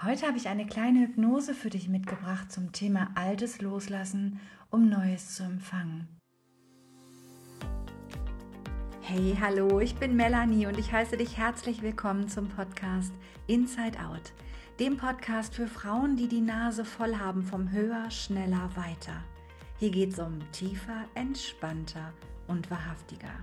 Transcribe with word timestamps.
Heute 0.00 0.28
habe 0.28 0.38
ich 0.38 0.46
eine 0.46 0.64
kleine 0.64 1.00
Hypnose 1.00 1.54
für 1.54 1.70
dich 1.70 1.88
mitgebracht 1.88 2.52
zum 2.52 2.70
Thema 2.70 3.10
Altes 3.16 3.60
loslassen, 3.60 4.38
um 4.70 4.88
Neues 4.88 5.34
zu 5.34 5.42
empfangen. 5.42 6.06
Hey, 9.00 9.36
hallo, 9.40 9.80
ich 9.80 9.96
bin 9.96 10.14
Melanie 10.14 10.68
und 10.68 10.78
ich 10.78 10.92
heiße 10.92 11.16
dich 11.16 11.36
herzlich 11.36 11.82
willkommen 11.82 12.28
zum 12.28 12.48
Podcast 12.48 13.12
Inside 13.48 13.98
Out, 13.98 14.32
dem 14.78 14.96
Podcast 14.96 15.56
für 15.56 15.66
Frauen, 15.66 16.14
die 16.14 16.28
die 16.28 16.42
Nase 16.42 16.84
voll 16.84 17.16
haben 17.16 17.42
vom 17.42 17.72
Höher, 17.72 18.08
Schneller, 18.12 18.70
Weiter. 18.76 19.24
Hier 19.80 19.90
geht 19.90 20.12
es 20.12 20.20
um 20.20 20.38
tiefer, 20.52 21.06
entspannter 21.16 22.12
und 22.46 22.70
wahrhaftiger, 22.70 23.34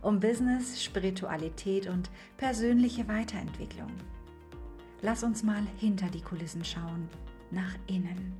um 0.00 0.18
Business, 0.18 0.82
Spiritualität 0.82 1.86
und 1.86 2.10
persönliche 2.38 3.06
Weiterentwicklung. 3.06 3.92
Lass 5.04 5.24
uns 5.24 5.42
mal 5.42 5.66
hinter 5.78 6.06
die 6.06 6.20
Kulissen 6.20 6.64
schauen, 6.64 7.08
nach 7.50 7.74
innen. 7.88 8.34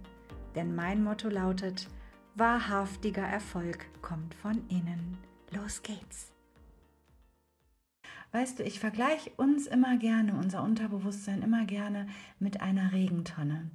Denn 0.54 0.76
mein 0.76 1.02
Motto 1.02 1.28
lautet, 1.28 1.88
wahrhaftiger 2.36 3.24
Erfolg 3.26 3.86
kommt 4.00 4.32
von 4.34 4.62
innen. 4.68 5.18
Los 5.50 5.82
geht's. 5.82 6.30
Weißt 8.30 8.60
du, 8.60 8.62
ich 8.62 8.78
vergleiche 8.78 9.30
uns 9.36 9.66
immer 9.66 9.96
gerne, 9.96 10.34
unser 10.34 10.62
Unterbewusstsein 10.62 11.42
immer 11.42 11.64
gerne 11.64 12.06
mit 12.38 12.60
einer 12.60 12.92
Regentonne. 12.92 13.68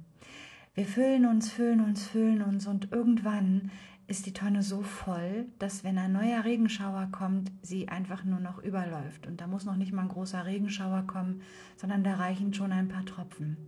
Wir 0.74 0.86
füllen 0.86 1.26
uns, 1.26 1.50
füllen 1.50 1.80
uns, 1.80 2.06
füllen 2.06 2.40
uns 2.40 2.66
und 2.66 2.90
irgendwann 2.90 3.70
ist 4.08 4.24
die 4.24 4.32
Tonne 4.32 4.62
so 4.62 4.82
voll, 4.82 5.44
dass 5.58 5.84
wenn 5.84 5.98
ein 5.98 6.12
neuer 6.12 6.42
Regenschauer 6.44 7.10
kommt, 7.12 7.52
sie 7.62 7.88
einfach 7.88 8.24
nur 8.24 8.40
noch 8.40 8.58
überläuft. 8.58 9.26
Und 9.26 9.40
da 9.40 9.46
muss 9.46 9.66
noch 9.66 9.76
nicht 9.76 9.92
mal 9.92 10.02
ein 10.02 10.08
großer 10.08 10.46
Regenschauer 10.46 11.06
kommen, 11.06 11.42
sondern 11.76 12.02
da 12.02 12.14
reichen 12.14 12.54
schon 12.54 12.72
ein 12.72 12.88
paar 12.88 13.04
Tropfen. 13.04 13.58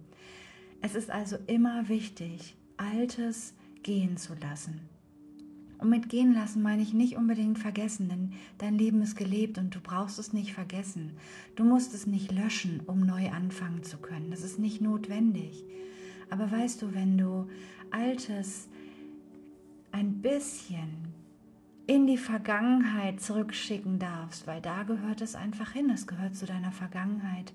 Es 0.80 0.94
ist 0.94 1.10
also 1.10 1.36
immer 1.46 1.90
wichtig, 1.90 2.56
Altes 2.78 3.54
gehen 3.82 4.16
zu 4.16 4.34
lassen. 4.34 4.80
Und 5.76 5.90
mit 5.90 6.08
gehen 6.08 6.32
lassen 6.32 6.62
meine 6.62 6.82
ich 6.82 6.94
nicht 6.94 7.16
unbedingt 7.16 7.58
vergessen, 7.58 8.08
denn 8.08 8.32
dein 8.56 8.78
Leben 8.78 9.02
ist 9.02 9.16
gelebt 9.16 9.58
und 9.58 9.74
du 9.74 9.80
brauchst 9.80 10.18
es 10.18 10.32
nicht 10.32 10.54
vergessen. 10.54 11.12
Du 11.54 11.64
musst 11.64 11.92
es 11.92 12.06
nicht 12.06 12.32
löschen, 12.32 12.80
um 12.86 13.00
neu 13.00 13.30
anfangen 13.30 13.82
zu 13.82 13.98
können. 13.98 14.30
Das 14.30 14.42
ist 14.42 14.58
nicht 14.58 14.80
notwendig. 14.80 15.64
Aber 16.30 16.50
weißt 16.50 16.80
du, 16.80 16.94
wenn 16.94 17.18
du 17.18 17.48
Altes 17.90 18.68
ein 19.92 20.22
bisschen 20.22 21.10
in 21.86 22.06
die 22.06 22.18
Vergangenheit 22.18 23.20
zurückschicken 23.20 23.98
darfst, 23.98 24.46
weil 24.46 24.60
da 24.60 24.84
gehört 24.84 25.20
es 25.20 25.34
einfach 25.34 25.72
hin, 25.72 25.90
es 25.90 26.06
gehört 26.06 26.36
zu 26.36 26.46
deiner 26.46 26.70
Vergangenheit. 26.70 27.52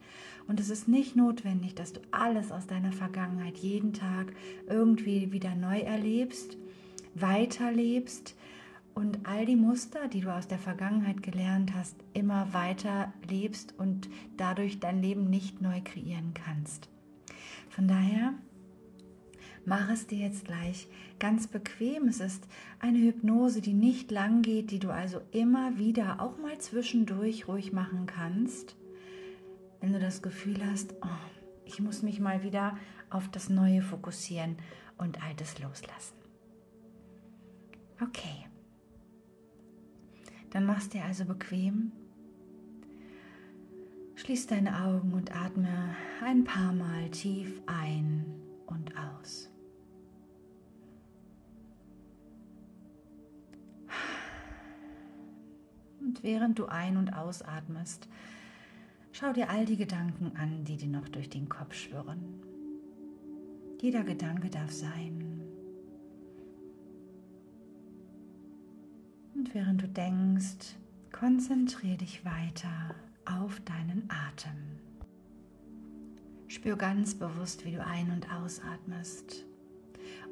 Und 0.47 0.59
es 0.59 0.69
ist 0.69 0.89
nicht 0.89 1.15
notwendig, 1.15 1.73
dass 1.75 1.93
du 1.93 2.01
alles 2.11 2.51
aus 2.51 2.67
deiner 2.67 2.91
Vergangenheit 2.91 3.57
jeden 3.57 3.93
Tag 3.93 4.33
irgendwie 4.67 5.31
wieder 5.31 5.55
neu 5.55 5.79
erlebst, 5.79 6.57
weiterlebst 7.13 8.35
und 8.93 9.19
all 9.25 9.45
die 9.45 9.55
Muster, 9.55 10.09
die 10.09 10.21
du 10.21 10.33
aus 10.33 10.49
der 10.49 10.59
Vergangenheit 10.59 11.23
gelernt 11.23 11.73
hast, 11.73 11.95
immer 12.13 12.53
weiter 12.53 13.13
lebst 13.29 13.73
und 13.77 14.09
dadurch 14.35 14.79
dein 14.79 15.01
Leben 15.01 15.29
nicht 15.29 15.61
neu 15.61 15.79
kreieren 15.81 16.33
kannst. 16.33 16.89
Von 17.69 17.87
daher 17.87 18.33
Mach 19.65 19.89
es 19.89 20.05
dir 20.05 20.19
jetzt 20.19 20.45
gleich 20.45 20.87
ganz 21.17 21.47
bequem. 21.47 22.07
Es 22.07 22.19
ist 22.19 22.47
eine 22.79 22.99
Hypnose, 22.99 23.61
die 23.61 23.73
nicht 23.73 24.11
lang 24.11 24.43
geht, 24.43 24.69
die 24.69 24.77
du 24.77 24.91
also 24.91 25.21
immer 25.31 25.77
wieder 25.79 26.21
auch 26.21 26.37
mal 26.37 26.57
zwischendurch 26.59 27.47
ruhig 27.47 27.73
machen 27.73 28.05
kannst. 28.05 28.75
Wenn 29.81 29.91
du 29.91 29.99
das 29.99 30.21
Gefühl 30.21 30.63
hast, 30.63 30.93
oh, 31.01 31.41
ich 31.65 31.79
muss 31.79 32.03
mich 32.03 32.19
mal 32.19 32.43
wieder 32.43 32.77
auf 33.09 33.29
das 33.29 33.49
Neue 33.49 33.81
fokussieren 33.81 34.57
und 34.99 35.23
Altes 35.23 35.59
loslassen. 35.59 36.15
Okay. 37.99 38.45
Dann 40.51 40.65
machst 40.65 40.93
dir 40.93 41.03
also 41.05 41.25
bequem. 41.25 41.91
Schließ 44.15 44.47
deine 44.47 44.85
Augen 44.85 45.13
und 45.13 45.35
atme 45.35 45.95
ein 46.23 46.43
paar 46.43 46.71
Mal 46.71 47.09
tief 47.09 47.61
ein 47.65 48.25
und 48.67 48.93
aus. 48.95 49.49
Und 56.15 56.23
während 56.23 56.59
du 56.59 56.67
ein- 56.67 56.95
und 56.95 57.13
ausatmest, 57.13 58.07
schau 59.11 59.33
dir 59.33 59.49
all 59.49 59.65
die 59.65 59.75
Gedanken 59.75 60.31
an, 60.37 60.63
die 60.63 60.77
dir 60.77 60.87
noch 60.87 61.09
durch 61.09 61.29
den 61.29 61.49
Kopf 61.49 61.73
schwirren. 61.73 62.41
Jeder 63.81 64.01
Gedanke 64.05 64.49
darf 64.49 64.71
sein. 64.71 65.41
Und 69.33 69.53
während 69.53 69.81
du 69.81 69.89
denkst, 69.89 70.77
konzentriere 71.11 71.97
dich 71.97 72.23
weiter 72.23 72.95
auf 73.25 73.59
deinen 73.59 74.07
Atem. 74.07 74.55
Spür 76.47 76.77
ganz 76.77 77.13
bewusst, 77.15 77.65
wie 77.65 77.73
du 77.73 77.85
ein- 77.85 78.11
und 78.11 78.31
ausatmest 78.31 79.43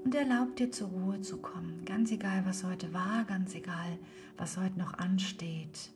und 0.04 0.16
erlaub 0.16 0.56
dir 0.56 0.72
zur 0.72 0.90
Ruhe 0.90 1.22
zu 1.22 1.38
kommen. 1.38 1.86
Ganz 1.86 2.12
egal, 2.12 2.46
was 2.46 2.64
heute 2.64 2.94
war, 2.94 3.24
ganz 3.26 3.56
egal, 3.56 3.98
was 4.38 4.58
heute 4.58 4.78
noch 4.78 4.94
ansteht. 4.96 5.92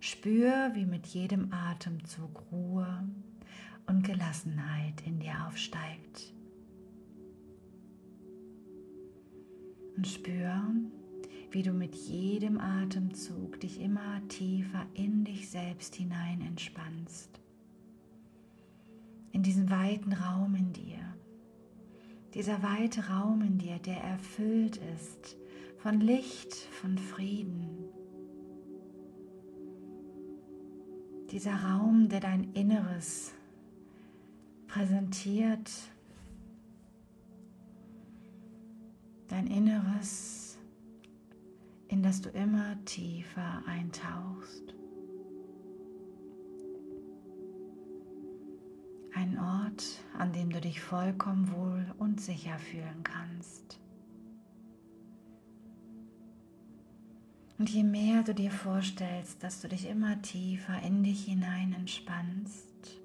Spür, 0.00 0.70
wie 0.74 0.86
mit 0.86 1.06
jedem 1.06 1.52
Atemzug 1.52 2.42
Ruhe 2.52 3.04
und 3.86 4.04
Gelassenheit 4.04 5.02
in 5.06 5.18
dir 5.18 5.34
aufsteigt. 5.46 6.32
Und 9.96 10.06
spür, 10.06 10.62
wie 11.50 11.62
du 11.62 11.72
mit 11.72 11.96
jedem 11.96 12.60
Atemzug 12.60 13.58
dich 13.60 13.80
immer 13.80 14.20
tiefer 14.28 14.86
in 14.94 15.24
dich 15.24 15.50
selbst 15.50 15.96
hinein 15.96 16.40
entspannst. 16.42 17.40
In 19.32 19.42
diesen 19.42 19.70
weiten 19.70 20.12
Raum 20.12 20.54
in 20.54 20.72
dir 20.72 21.07
dieser 22.34 22.62
weite 22.62 23.08
Raum 23.08 23.42
in 23.42 23.58
dir, 23.58 23.78
der 23.78 23.98
erfüllt 24.02 24.78
ist 24.94 25.36
von 25.78 26.00
Licht, 26.00 26.54
von 26.54 26.98
Frieden. 26.98 27.88
Dieser 31.30 31.54
Raum, 31.54 32.08
der 32.08 32.20
dein 32.20 32.52
Inneres 32.54 33.32
präsentiert, 34.66 35.70
dein 39.28 39.46
Inneres, 39.46 40.58
in 41.88 42.02
das 42.02 42.20
du 42.20 42.30
immer 42.30 42.76
tiefer 42.84 43.62
eintauchst. 43.66 44.77
Ein 49.20 49.36
Ort, 49.36 49.84
an 50.16 50.32
dem 50.32 50.48
du 50.50 50.60
dich 50.60 50.80
vollkommen 50.80 51.50
wohl 51.50 51.84
und 51.98 52.20
sicher 52.20 52.56
fühlen 52.56 53.02
kannst. 53.02 53.80
Und 57.58 57.68
je 57.68 57.82
mehr 57.82 58.22
du 58.22 58.32
dir 58.32 58.52
vorstellst, 58.52 59.42
dass 59.42 59.60
du 59.60 59.66
dich 59.66 59.88
immer 59.88 60.22
tiefer 60.22 60.80
in 60.82 61.02
dich 61.02 61.24
hinein 61.24 61.72
entspannst, 61.72 63.00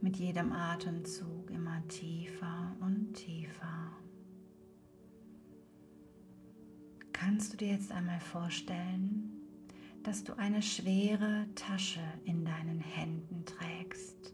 mit 0.00 0.16
jedem 0.16 0.50
Atemzug 0.54 1.50
immer 1.50 1.86
tiefer 1.88 2.74
und 2.80 3.12
tiefer, 3.12 3.92
kannst 7.12 7.52
du 7.52 7.58
dir 7.58 7.68
jetzt 7.68 7.92
einmal 7.92 8.20
vorstellen, 8.20 9.27
dass 10.08 10.24
du 10.24 10.38
eine 10.38 10.62
schwere 10.62 11.44
Tasche 11.54 12.00
in 12.24 12.42
deinen 12.42 12.80
Händen 12.80 13.44
trägst. 13.44 14.32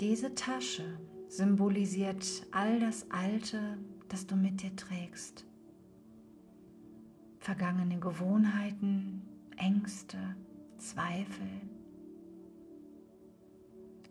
Diese 0.00 0.36
Tasche 0.36 0.84
symbolisiert 1.26 2.46
all 2.52 2.78
das 2.78 3.10
Alte, 3.10 3.76
das 4.08 4.24
du 4.28 4.36
mit 4.36 4.62
dir 4.62 4.76
trägst. 4.76 5.44
Vergangene 7.40 7.98
Gewohnheiten, 7.98 9.22
Ängste, 9.56 10.36
Zweifel. 10.76 11.50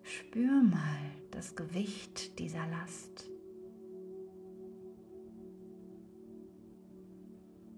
Spür 0.03 0.63
mal 0.63 0.99
das 1.31 1.55
Gewicht 1.55 2.37
dieser 2.39 2.67
Last. 2.67 3.29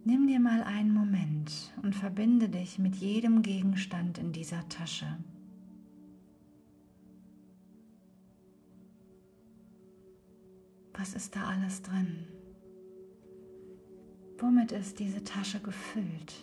Nimm 0.10 0.26
dir 0.26 0.40
mal 0.40 0.64
einen 0.64 0.92
Moment 0.92 1.72
und 1.84 1.94
verbinde 1.94 2.50
dich 2.50 2.80
mit 2.80 2.96
jedem 2.96 3.44
Gegenstand 3.44 4.18
in 4.18 4.32
dieser 4.32 4.68
Tasche. 4.68 5.06
Was 10.96 11.14
ist 11.14 11.36
da 11.36 11.50
alles 11.50 11.84
drin? 11.84 12.26
Womit 14.40 14.72
ist 14.72 14.98
diese 14.98 15.24
Tasche 15.24 15.60
gefüllt? 15.60 16.34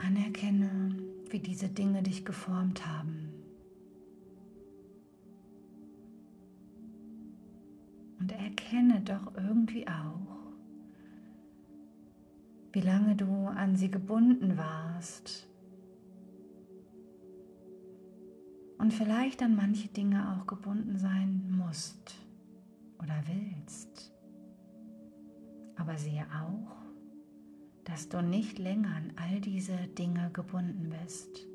Anerkenne, 0.00 0.96
wie 1.30 1.38
diese 1.38 1.68
Dinge 1.68 2.02
dich 2.02 2.24
geformt 2.24 2.86
haben. 2.86 3.28
Und 8.18 8.32
erkenne 8.32 9.00
doch 9.00 9.34
irgendwie 9.36 9.86
auch, 9.88 10.30
wie 12.72 12.80
lange 12.80 13.16
du 13.16 13.46
an 13.46 13.76
sie 13.76 13.90
gebunden 13.90 14.56
warst 14.56 15.48
und 18.78 18.94
vielleicht 18.94 19.42
an 19.42 19.56
manche 19.56 19.88
Dinge 19.88 20.32
auch 20.32 20.46
gebunden 20.46 20.98
sein 20.98 21.44
musst 21.50 22.14
oder 22.98 23.22
willst. 23.26 24.12
Aber 25.76 25.96
siehe 25.96 26.26
auch, 26.26 26.89
dass 27.90 28.08
du 28.08 28.22
nicht 28.22 28.60
länger 28.60 28.94
an 28.94 29.12
all 29.16 29.40
diese 29.40 29.76
Dinge 29.98 30.30
gebunden 30.32 30.94
bist. 31.02 31.46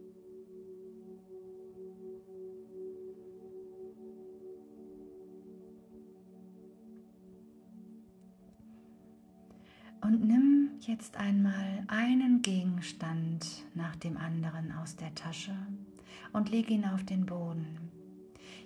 Und 10.02 10.28
nimm 10.28 10.72
jetzt 10.82 11.16
einmal 11.16 11.86
einen 11.88 12.42
Gegenstand 12.42 13.66
nach 13.74 13.96
dem 13.96 14.18
anderen 14.18 14.74
aus 14.74 14.98
der 14.98 15.16
Tasche 15.16 15.56
und 16.34 16.50
leg 16.50 16.70
ihn 16.70 16.86
auf 16.86 17.06
den 17.06 17.26
Boden. 17.26 17.78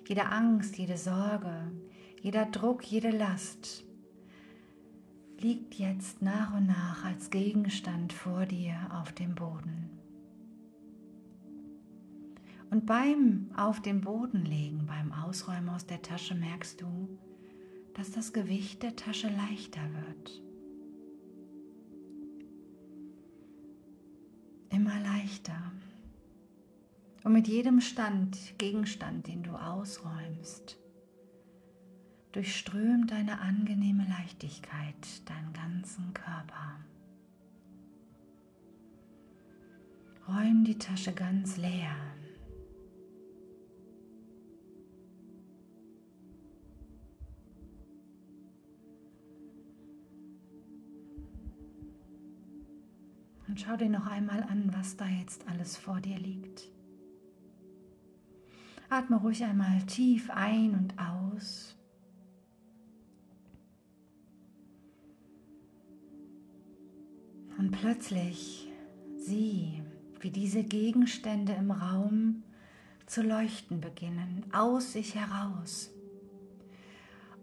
Jede 0.08 0.26
Angst, 0.26 0.76
jede 0.76 0.96
Sorge, 0.96 1.70
jeder 2.20 2.46
Druck, 2.46 2.82
jede 2.84 3.10
Last 3.10 3.84
liegt 5.42 5.74
jetzt 5.74 6.22
nach 6.22 6.54
und 6.54 6.66
nach 6.66 7.04
als 7.04 7.30
Gegenstand 7.30 8.12
vor 8.12 8.46
dir 8.46 8.74
auf 8.92 9.12
dem 9.12 9.34
Boden. 9.34 9.90
Und 12.70 12.86
beim 12.86 13.50
auf 13.56 13.80
den 13.80 14.00
Boden 14.00 14.44
legen, 14.44 14.86
beim 14.86 15.12
Ausräumen 15.12 15.70
aus 15.70 15.86
der 15.86 16.02
Tasche 16.02 16.34
merkst 16.34 16.80
du, 16.80 17.18
dass 17.94 18.12
das 18.12 18.32
Gewicht 18.32 18.82
der 18.82 18.94
Tasche 18.94 19.28
leichter 19.28 19.82
wird. 20.06 20.42
Immer 24.70 25.00
leichter. 25.00 25.72
Und 27.24 27.32
mit 27.32 27.48
jedem 27.48 27.80
Stand, 27.80 28.56
Gegenstand, 28.58 29.26
den 29.26 29.42
du 29.42 29.50
ausräumst, 29.50 30.78
durchströmt 32.32 33.12
eine 33.12 33.40
angenehme 33.40 34.06
Leichtigkeit 34.08 35.28
deinen 35.28 35.52
ganzen 35.52 36.14
Körper. 36.14 36.76
Räum 40.28 40.64
die 40.64 40.78
Tasche 40.78 41.12
ganz 41.12 41.56
leer. 41.56 41.96
Und 53.48 53.60
schau 53.60 53.76
dir 53.76 53.88
noch 53.88 54.06
einmal 54.06 54.44
an, 54.44 54.70
was 54.72 54.96
da 54.96 55.06
jetzt 55.08 55.48
alles 55.48 55.76
vor 55.76 56.00
dir 56.00 56.16
liegt. 56.16 56.70
Atme 58.88 59.16
ruhig 59.16 59.42
einmal 59.42 59.82
tief 59.86 60.30
ein 60.30 60.74
und 60.74 60.94
aus. 60.96 61.79
Und 67.70 67.78
plötzlich 67.82 68.68
sieh, 69.16 69.80
wie 70.18 70.30
diese 70.30 70.64
Gegenstände 70.64 71.52
im 71.52 71.70
Raum 71.70 72.42
zu 73.06 73.22
leuchten 73.22 73.80
beginnen, 73.80 74.44
aus 74.52 74.94
sich 74.94 75.14
heraus. 75.14 75.88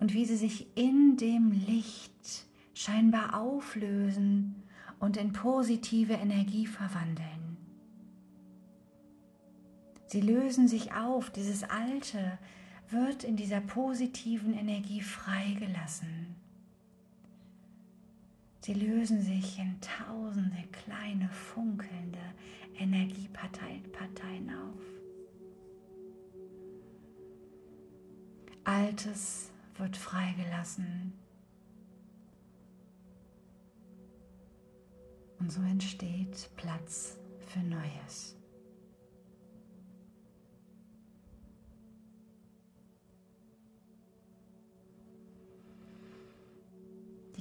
Und 0.02 0.14
wie 0.14 0.26
sie 0.26 0.36
sich 0.36 0.68
in 0.76 1.16
dem 1.16 1.54
Licht 1.54 2.46
scheinbar 2.74 3.40
auflösen 3.40 4.64
und 5.00 5.16
in 5.16 5.32
positive 5.32 6.16
Energie 6.16 6.68
verwandeln. 6.68 7.56
Sie 10.08 10.20
lösen 10.20 10.68
sich 10.68 10.92
auf, 10.92 11.30
dieses 11.30 11.64
Alte 11.64 12.38
wird 12.90 13.24
in 13.24 13.38
dieser 13.38 13.62
positiven 13.62 14.54
Energie 14.54 15.00
freigelassen. 15.00 16.37
Sie 18.68 18.74
lösen 18.74 19.22
sich 19.22 19.60
in 19.60 19.80
tausende 19.80 20.62
kleine 20.74 21.30
funkelnde 21.30 22.20
Energieparteien 22.78 24.50
auf. 24.50 24.82
Altes 28.66 29.54
wird 29.78 29.96
freigelassen. 29.96 31.14
Und 35.40 35.50
so 35.50 35.62
entsteht 35.62 36.50
Platz 36.58 37.18
für 37.40 37.60
Neues. 37.60 38.36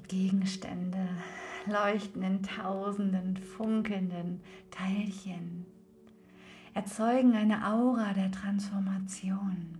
Gegenstände 0.08 1.08
leuchten 1.66 2.22
in 2.22 2.42
tausenden 2.42 3.36
funkelnden 3.36 4.40
Teilchen, 4.70 5.66
erzeugen 6.74 7.34
eine 7.34 7.66
Aura 7.66 8.12
der 8.12 8.30
Transformation. 8.30 9.78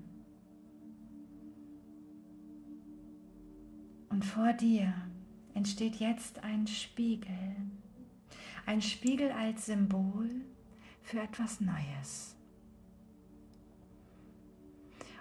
Und 4.08 4.25
vor 4.25 4.52
dir 4.52 4.94
entsteht 5.55 5.96
jetzt 5.96 6.43
ein 6.43 6.67
Spiegel, 6.67 7.56
ein 8.64 8.82
Spiegel 8.82 9.31
als 9.32 9.67
Symbol 9.67 10.31
für 11.02 11.20
etwas 11.20 11.61
Neues. 11.61 12.34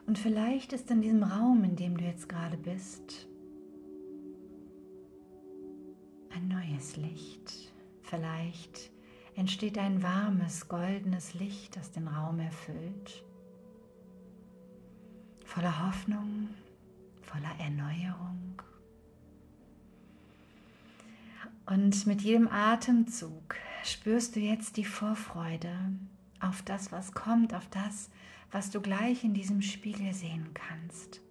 Und 0.08 0.20
vielleicht 0.20 0.72
ist 0.74 0.90
in 0.92 1.02
diesem 1.02 1.24
Raum, 1.24 1.64
in 1.64 1.76
dem 1.76 1.98
du 1.98 2.06
jetzt 2.06 2.30
gerade 2.30 2.58
bist, 2.58 3.28
ein 6.46 6.70
neues 6.70 6.96
Licht. 6.98 7.72
Vielleicht 8.04 8.92
entsteht 9.36 9.78
ein 9.78 10.04
warmes, 10.04 10.68
goldenes 10.68 11.34
Licht, 11.34 11.76
das 11.76 11.92
den 11.92 12.08
Raum 12.08 12.40
erfüllt. 12.40 13.24
Voller 15.44 15.88
Hoffnung, 15.88 16.50
voller 17.22 17.54
Erneuerung. 17.60 18.62
Und 21.66 22.06
mit 22.06 22.22
jedem 22.22 22.48
Atemzug 22.48 23.56
spürst 23.84 24.36
du 24.36 24.40
jetzt 24.40 24.78
die 24.78 24.86
Vorfreude 24.86 25.74
auf 26.40 26.62
das, 26.62 26.92
was 26.92 27.14
kommt, 27.14 27.56
auf 27.56 27.68
das, 27.70 28.10
was 28.52 28.70
du 28.70 28.82
gleich 28.82 29.24
in 29.24 29.34
diesem 29.34 29.62
Spiegel 29.64 30.14
sehen 30.14 30.52
kannst. 30.54 31.22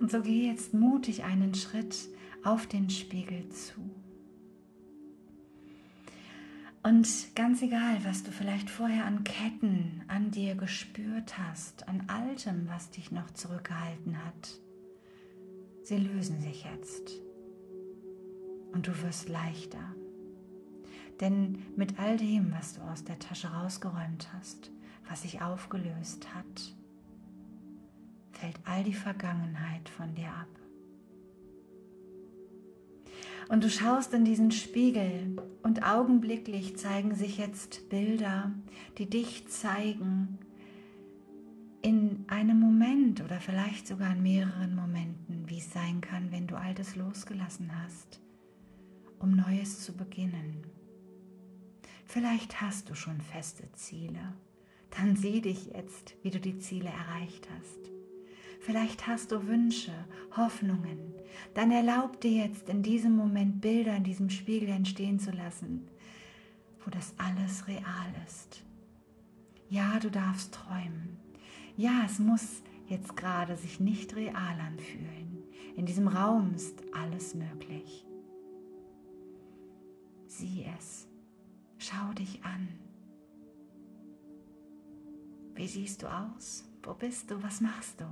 Und 0.00 0.10
so 0.10 0.22
geh 0.22 0.46
jetzt 0.46 0.74
mutig 0.74 1.24
einen 1.24 1.54
Schritt 1.54 1.96
auf 2.44 2.66
den 2.66 2.90
Spiegel 2.90 3.48
zu. 3.50 3.90
Und 6.82 7.34
ganz 7.34 7.60
egal, 7.60 7.98
was 8.04 8.22
du 8.22 8.30
vielleicht 8.30 8.70
vorher 8.70 9.04
an 9.04 9.24
Ketten 9.24 10.02
an 10.08 10.30
dir 10.30 10.54
gespürt 10.54 11.36
hast, 11.36 11.88
an 11.88 12.04
Altem, 12.06 12.68
was 12.68 12.90
dich 12.90 13.10
noch 13.10 13.30
zurückgehalten 13.32 14.24
hat, 14.24 14.60
sie 15.82 15.98
lösen 15.98 16.40
sich 16.40 16.64
jetzt. 16.64 17.12
Und 18.72 18.86
du 18.86 19.02
wirst 19.02 19.28
leichter. 19.28 19.94
Denn 21.20 21.62
mit 21.76 21.98
all 21.98 22.16
dem, 22.16 22.52
was 22.52 22.74
du 22.74 22.80
aus 22.82 23.02
der 23.04 23.18
Tasche 23.18 23.48
rausgeräumt 23.48 24.32
hast, 24.32 24.70
was 25.08 25.22
sich 25.22 25.42
aufgelöst 25.42 26.32
hat, 26.34 26.74
fällt 28.38 28.58
all 28.64 28.84
die 28.84 28.94
Vergangenheit 28.94 29.88
von 29.88 30.14
dir 30.14 30.28
ab. 30.28 30.48
Und 33.48 33.64
du 33.64 33.70
schaust 33.70 34.12
in 34.12 34.24
diesen 34.24 34.52
Spiegel 34.52 35.36
und 35.62 35.82
augenblicklich 35.82 36.76
zeigen 36.76 37.14
sich 37.14 37.38
jetzt 37.38 37.88
Bilder, 37.88 38.52
die 38.98 39.08
dich 39.08 39.48
zeigen 39.48 40.38
in 41.80 42.24
einem 42.28 42.60
Moment 42.60 43.22
oder 43.22 43.40
vielleicht 43.40 43.86
sogar 43.86 44.12
in 44.12 44.22
mehreren 44.22 44.74
Momenten, 44.74 45.48
wie 45.48 45.58
es 45.58 45.72
sein 45.72 46.00
kann, 46.00 46.30
wenn 46.30 46.46
du 46.46 46.56
Altes 46.56 46.94
losgelassen 46.94 47.70
hast, 47.82 48.20
um 49.18 49.34
Neues 49.34 49.82
zu 49.82 49.96
beginnen. 49.96 50.66
Vielleicht 52.04 52.60
hast 52.60 52.90
du 52.90 52.94
schon 52.94 53.20
feste 53.20 53.70
Ziele. 53.72 54.34
Dann 54.90 55.16
sieh 55.16 55.40
dich 55.40 55.66
jetzt, 55.74 56.14
wie 56.22 56.30
du 56.30 56.40
die 56.40 56.58
Ziele 56.58 56.90
erreicht 56.90 57.48
hast. 57.56 57.97
Vielleicht 58.60 59.06
hast 59.06 59.32
du 59.32 59.46
Wünsche, 59.46 59.92
Hoffnungen. 60.36 61.14
Dann 61.54 61.70
erlaub 61.70 62.20
dir 62.20 62.46
jetzt 62.46 62.68
in 62.68 62.82
diesem 62.82 63.16
Moment 63.16 63.60
Bilder 63.60 63.96
in 63.96 64.04
diesem 64.04 64.30
Spiegel 64.30 64.68
entstehen 64.68 65.18
zu 65.18 65.30
lassen. 65.30 65.88
wo 66.84 66.90
das 66.90 67.12
alles 67.18 67.66
real 67.68 68.14
ist. 68.26 68.62
Ja, 69.68 69.98
du 70.00 70.10
darfst 70.10 70.54
träumen. 70.54 71.18
Ja, 71.76 72.02
es 72.06 72.18
muss 72.18 72.62
jetzt 72.88 73.16
gerade 73.16 73.56
sich 73.56 73.80
nicht 73.80 74.16
real 74.16 74.58
anfühlen. 74.58 75.44
In 75.76 75.86
diesem 75.86 76.08
Raum 76.08 76.54
ist 76.54 76.82
alles 76.94 77.34
möglich. 77.34 78.06
Sieh 80.26 80.66
es. 80.78 81.06
Schau 81.78 82.12
dich 82.14 82.42
an. 82.42 82.68
Wie 85.54 85.66
siehst 85.66 86.02
du 86.02 86.06
aus? 86.06 86.64
Wo 86.82 86.94
bist 86.94 87.30
du? 87.30 87.42
Was 87.42 87.60
machst 87.60 88.00
du? 88.00 88.04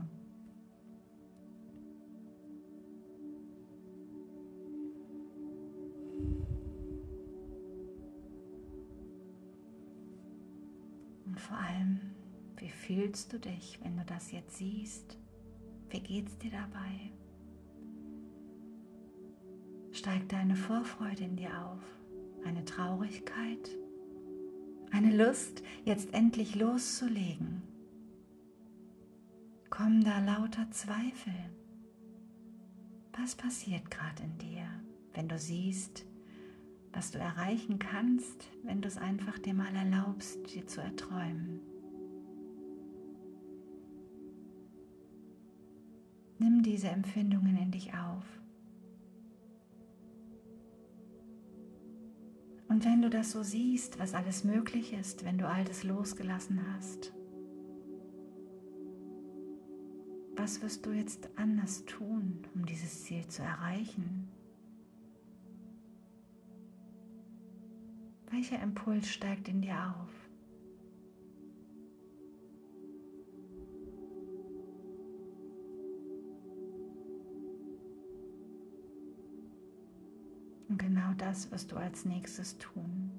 Und 11.37 11.43
vor 11.43 11.59
allem, 11.59 12.00
wie 12.57 12.71
fühlst 12.71 13.31
du 13.31 13.38
dich, 13.38 13.78
wenn 13.83 13.95
du 13.95 14.05
das 14.07 14.33
jetzt 14.33 14.57
siehst? 14.57 15.19
Wie 15.90 16.00
geht's 16.00 16.38
dir 16.38 16.50
dabei? 16.50 17.12
Steigt 19.93 20.33
deine 20.33 20.57
Vorfreude 20.57 21.25
in 21.25 21.37
dir 21.37 21.50
auf? 21.62 21.83
Eine 22.47 22.64
Traurigkeit? 22.64 23.69
Eine 24.90 25.14
Lust, 25.14 25.62
jetzt 25.85 26.14
endlich 26.14 26.55
loszulegen? 26.55 27.61
Kommen 29.69 30.02
da 30.05 30.21
lauter 30.21 30.71
Zweifel? 30.71 31.35
Was 33.12 33.35
passiert 33.35 33.90
gerade 33.90 34.23
in 34.23 34.38
dir, 34.38 34.66
wenn 35.12 35.28
du 35.28 35.38
siehst, 35.38 36.07
was 36.97 37.11
du 37.11 37.19
erreichen 37.19 37.79
kannst, 37.79 38.49
wenn 38.62 38.81
du 38.81 38.88
es 38.88 38.97
einfach 38.97 39.38
dir 39.38 39.53
mal 39.53 39.75
erlaubst, 39.76 40.55
dir 40.55 40.67
zu 40.67 40.81
erträumen. 40.81 41.61
Nimm 46.38 46.62
diese 46.62 46.88
Empfindungen 46.88 47.59
in 47.59 47.71
dich 47.71 47.93
auf. 47.93 48.25
Und 52.69 52.85
wenn 52.87 53.03
du 53.03 53.11
das 53.11 53.31
so 53.31 53.43
siehst, 53.43 53.99
was 53.99 54.15
alles 54.15 54.45
möglich 54.45 54.95
ist, 54.95 55.23
wenn 55.26 55.37
du 55.37 55.47
all 55.47 55.65
das 55.65 55.85
losgelassen 55.85 56.61
hast, 56.73 57.12
was 60.35 60.62
wirst 60.62 60.87
du 60.87 60.93
jetzt 60.93 61.29
anders 61.37 61.85
tun, 61.85 62.47
um 62.55 62.65
dieses 62.65 63.05
Ziel 63.05 63.26
zu 63.29 63.43
erreichen? 63.43 64.29
Welcher 68.37 68.62
Impuls 68.62 69.09
steigt 69.09 69.49
in 69.49 69.62
dir 69.62 69.73
auf? 69.73 70.11
Und 80.69 80.78
genau 80.78 81.14
das 81.16 81.50
wirst 81.50 81.73
du 81.73 81.76
als 81.76 82.05
nächstes 82.05 82.59
tun. 82.59 83.11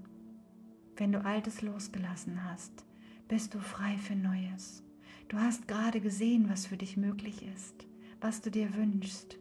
Wenn 0.97 1.11
du 1.11 1.25
Altes 1.25 1.63
losgelassen 1.63 2.43
hast, 2.43 2.85
bist 3.27 3.55
du 3.55 3.59
frei 3.59 3.97
für 3.97 4.15
Neues. 4.15 4.83
Du 5.29 5.39
hast 5.39 5.67
gerade 5.67 5.99
gesehen, 5.99 6.47
was 6.47 6.67
für 6.67 6.77
dich 6.77 6.95
möglich 6.95 7.41
ist, 7.41 7.87
was 8.21 8.41
du 8.41 8.51
dir 8.51 8.75
wünschst. 8.75 9.39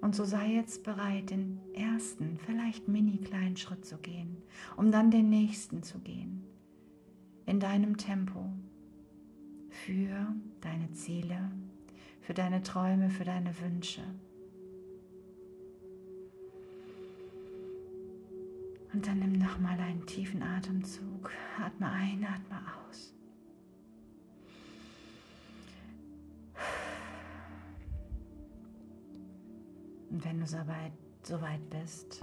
Und 0.00 0.14
so 0.14 0.24
sei 0.24 0.52
jetzt 0.52 0.84
bereit, 0.84 1.30
den 1.30 1.60
ersten, 1.74 2.38
vielleicht 2.46 2.88
mini 2.88 3.18
kleinen 3.18 3.56
Schritt 3.56 3.84
zu 3.84 3.98
gehen, 3.98 4.36
um 4.76 4.92
dann 4.92 5.10
den 5.10 5.28
nächsten 5.28 5.82
zu 5.82 5.98
gehen. 5.98 6.44
In 7.46 7.60
deinem 7.60 7.96
Tempo. 7.96 8.52
Für 9.70 10.34
deine 10.60 10.92
Ziele, 10.92 11.50
für 12.20 12.34
deine 12.34 12.62
Träume, 12.62 13.10
für 13.10 13.24
deine 13.24 13.58
Wünsche. 13.60 14.02
Und 18.92 19.06
dann 19.06 19.18
nimm 19.18 19.32
nochmal 19.32 19.78
einen 19.78 20.04
tiefen 20.06 20.42
Atemzug. 20.42 21.30
Atme 21.62 21.90
ein, 21.90 22.24
atme 22.24 22.60
aus. 22.88 23.14
Und 30.18 30.24
wenn 30.24 30.40
du 30.40 30.48
soweit, 30.48 30.90
soweit 31.22 31.70
bist, 31.70 32.20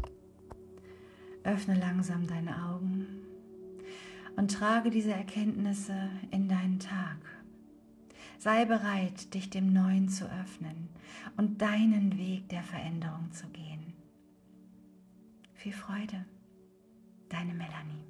öffne 1.46 1.80
langsam 1.80 2.28
deine 2.28 2.66
Augen 2.66 3.08
und 4.36 4.52
trage 4.52 4.90
diese 4.90 5.14
Erkenntnisse 5.14 6.10
in 6.30 6.50
deinen 6.50 6.80
Tag. 6.80 7.16
Sei 8.38 8.66
bereit, 8.66 9.34
dich 9.34 9.50
dem 9.50 9.72
Neuen 9.72 10.10
zu 10.10 10.26
öffnen 10.26 10.90
und 11.38 11.62
deinen 11.62 12.18
Weg 12.18 12.50
der 12.50 12.64
Veränderung 12.64 13.32
zu 13.32 13.48
gehen. 13.48 13.94
Viel 15.54 15.72
Freude, 15.72 16.26
deine 17.30 17.54
Melanie. 17.54 18.04